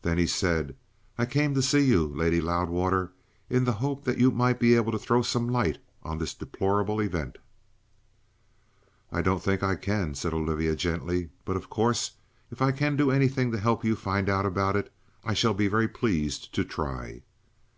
Then 0.00 0.16
he 0.16 0.26
said: 0.26 0.74
"I 1.18 1.26
came 1.26 1.52
to 1.52 1.60
see 1.60 1.82
you, 1.84 2.06
Lady 2.06 2.40
Loudwater, 2.40 3.12
in 3.50 3.64
the 3.64 3.72
hope 3.74 4.04
that 4.04 4.16
you 4.16 4.30
might 4.30 4.58
be 4.58 4.74
able 4.74 4.90
to 4.90 4.98
throw 4.98 5.20
some 5.20 5.46
light 5.50 5.76
on 6.02 6.16
this 6.16 6.32
deplorable 6.32 6.98
event." 6.98 7.36
"I 9.12 9.20
don't 9.20 9.42
think 9.42 9.62
I 9.62 9.74
can," 9.74 10.14
said 10.14 10.32
Olivia 10.32 10.76
gently. 10.76 11.28
"But 11.44 11.56
of 11.56 11.68
course, 11.68 12.12
if 12.50 12.62
I 12.62 12.72
can 12.72 12.96
do 12.96 13.10
anything 13.10 13.52
to 13.52 13.58
help 13.60 13.84
you 13.84 13.96
find 13.96 14.30
out 14.30 14.46
about 14.46 14.76
it 14.76 14.90
I 15.24 15.34
shall 15.34 15.52
be 15.52 15.68
very 15.68 15.88
pleased 15.88 16.54
to 16.54 16.64
try." 16.64 17.20